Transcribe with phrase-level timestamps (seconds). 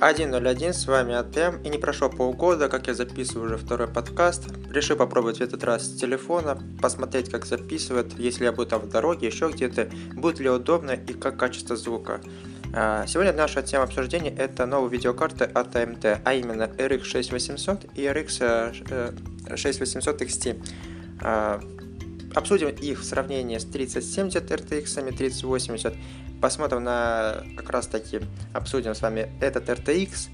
[0.00, 4.44] 1.01, с вами АТМ, и не прошло полгода, как я записываю уже второй подкаст.
[4.70, 8.88] Решил попробовать в этот раз с телефона, посмотреть, как записывает, если я буду там в
[8.88, 12.22] дороге, еще где-то, будет ли удобно и как качество звука.
[12.72, 18.04] А, сегодня наша тема обсуждения это новые видеокарты от AMD, а именно RX 6800 и
[18.04, 20.56] RX 6800 XT.
[22.34, 25.94] Обсудим их в сравнении с 3070 RTX, 3080
[26.40, 28.20] посмотрим на как раз таки,
[28.52, 30.28] обсудим с вами этот RTX,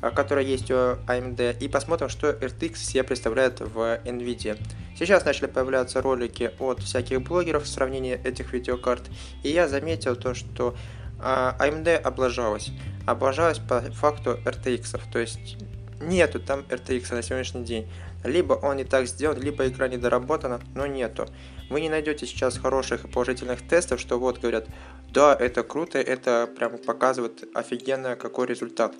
[0.00, 4.58] а, который есть у AMD, и посмотрим, что RTX себе представляет в NVIDIA.
[4.98, 9.02] Сейчас начали появляться ролики от всяких блогеров в сравнении этих видеокарт,
[9.42, 10.74] и я заметил то, что
[11.18, 12.70] AMD а, облажалась.
[13.06, 15.58] Облажалась по факту RTX, то есть
[16.00, 17.88] нету там RTX на сегодняшний день.
[18.24, 21.26] Либо он не так сделан, либо игра недоработана, но нету.
[21.68, 24.66] Вы не найдете сейчас хороших и положительных тестов, что вот говорят,
[25.12, 28.94] да, это круто, это прям показывает офигенно какой результат.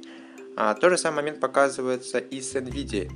[0.57, 3.11] А, тот же самый момент показывается и с NVIDIA.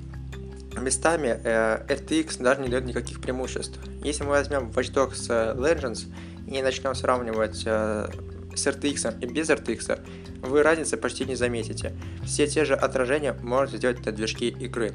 [0.81, 3.79] Местами э, RTX даже не дает никаких преимуществ.
[4.03, 6.07] Если мы возьмем Watch Dogs э, Legends
[6.49, 8.09] и начнем сравнивать э,
[8.55, 10.01] с RTX и без RTX,
[10.43, 11.93] вы разницы почти не заметите.
[12.25, 14.95] Все те же отражения можно сделать на движке игры.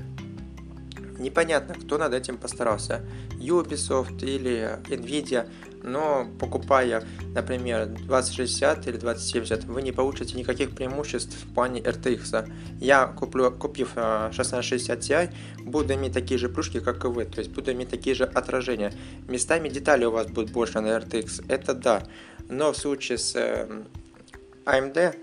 [1.20, 3.02] Непонятно, кто над этим постарался,
[3.40, 5.50] Ubisoft или Nvidia,
[5.84, 7.04] но покупая,
[7.36, 12.50] например, 2060 или 2070, вы не получите никаких преимуществ в плане RTX.
[12.80, 15.34] Я куплю, купив 1660 Ti,
[15.66, 18.94] буду иметь такие же плюшки, как и вы, то есть буду иметь такие же отражения.
[19.28, 22.08] Местами деталей у вас будет больше на RTX, это да,
[22.50, 23.36] но в случае с
[24.66, 25.14] AMD эм,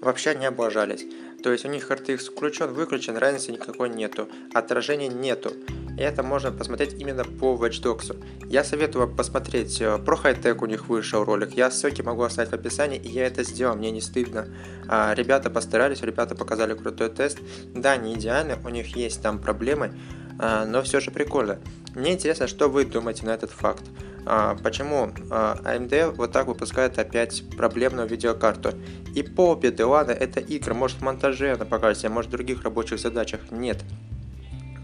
[0.00, 1.04] вообще не облажались.
[1.42, 5.52] То есть у них RTX включен, выключен, разницы никакой нету, отражения нету.
[5.96, 8.16] И это можно посмотреть именно по Watch Dogs.
[8.46, 12.50] Я советую вам посмотреть, э, про хай-тек у них вышел ролик, я ссылки могу оставить
[12.50, 14.48] в описании, и я это сделал, мне не стыдно.
[14.88, 17.38] А, ребята постарались, ребята показали крутой тест.
[17.74, 19.92] Да, не идеально, у них есть там проблемы,
[20.38, 21.58] а, но все же прикольно.
[21.94, 23.84] Мне интересно, что вы думаете на этот факт.
[24.24, 28.74] А, почему а, AMD вот так выпускает опять проблемную видеокарту?
[29.14, 33.50] И полбеды, ладно, это игры, может в монтаже она покажется, может в других рабочих задачах,
[33.50, 33.82] нет.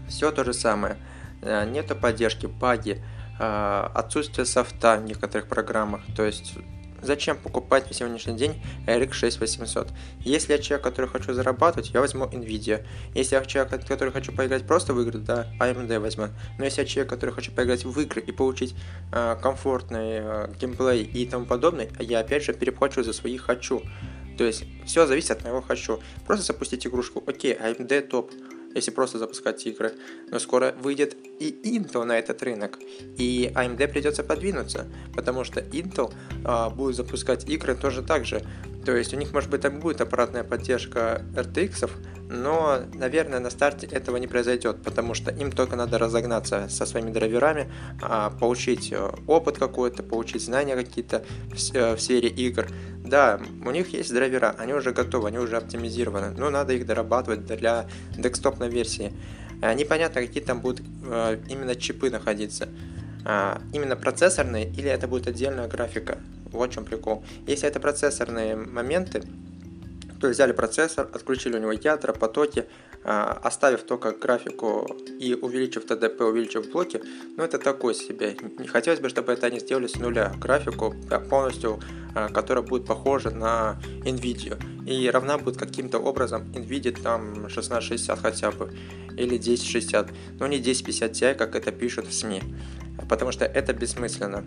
[0.07, 0.97] Все то же самое.
[1.41, 3.03] А, нету поддержки, баги,
[3.39, 6.55] отсутствие софта в некоторых программах, то есть
[7.01, 9.87] Зачем покупать на сегодняшний день RX 6800?
[10.21, 12.85] Если я человек, который хочу зарабатывать, я возьму Nvidia.
[13.13, 16.27] Если я человек, который хочу поиграть просто в игры, да, AMD возьму.
[16.57, 18.75] Но если я человек, который хочу поиграть в игры и получить
[19.11, 23.81] э, комфортный э, геймплей и тому подобное, я опять же переплачу за свои хочу.
[24.37, 25.99] То есть все зависит от моего хочу.
[26.25, 28.31] Просто запустить игрушку, окей, AMD топ
[28.75, 29.93] если просто запускать игры.
[30.29, 32.79] Но скоро выйдет и Intel на этот рынок,
[33.17, 36.13] и AMD придется подвинуться, потому что Intel
[36.43, 38.41] а, будет запускать игры тоже так же.
[38.89, 41.91] То есть у них, может быть, там будет аппаратная поддержка RTX,
[42.27, 47.11] но, наверное, на старте этого не произойдет, потому что им только надо разогнаться со своими
[47.11, 51.23] драйверами, а, получить э, опыт какой-то, получить знания какие-то
[51.53, 52.67] в, э, в серии игр.
[53.05, 57.45] Да, у них есть драйвера, они уже готовы, они уже оптимизированы, но надо их дорабатывать
[57.45, 57.85] для
[58.17, 59.13] декстопной версии.
[59.61, 62.69] А, непонятно, какие там будут э, именно чипы находиться.
[63.23, 66.17] А, именно процессорные или это будет отдельная графика.
[66.51, 67.23] Вот в чем прикол.
[67.47, 69.23] Если это процессорные моменты,
[70.19, 72.65] то взяли процессор, отключили у него ядра, потоки,
[73.03, 74.87] а, оставив только графику
[75.19, 77.01] и увеличив ТДП, увеличив блоки,
[77.37, 78.35] ну это такое себе.
[78.57, 80.93] Не хотелось бы, чтобы это они сделали с нуля графику
[81.29, 81.79] полностью,
[82.13, 88.51] а, которая будет похожа на NVIDIA и равна будет каким-то образом NVIDIA там 1660 хотя
[88.51, 88.73] бы
[89.15, 92.41] или 1060, но не 1050 Ti, как это пишут в СМИ,
[93.07, 94.43] потому что это бессмысленно.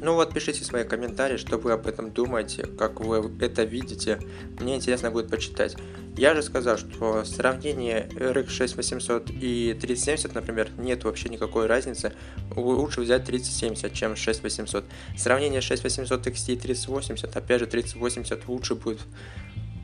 [0.00, 4.20] Ну вот, пишите свои комментарии, что вы об этом думаете, как вы это видите.
[4.60, 5.76] Мне интересно будет почитать.
[6.16, 12.12] Я же сказал, что сравнение RX 6800 и 3070, например, нет вообще никакой разницы.
[12.54, 14.84] Лучше взять 3070, чем 6800.
[15.16, 19.00] Сравнение 6800 XT и 3080, опять же, 3080 лучше будет.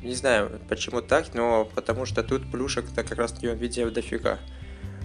[0.02, 4.38] Не знаю, почему так, но потому что тут плюшек-то как раз таки видео дофига.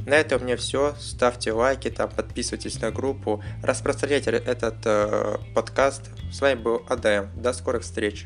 [0.10, 0.96] На этом у меня все.
[1.00, 6.10] Ставьте лайки, там, подписывайтесь на группу, распространяйте этот э, подкаст.
[6.32, 7.40] С вами был АДМ.
[7.40, 8.26] До скорых встреч.